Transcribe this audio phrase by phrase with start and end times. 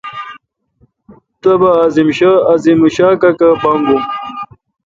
[1.41, 1.71] تبہ
[2.53, 4.03] عظیم شا کاکا باگوُن۔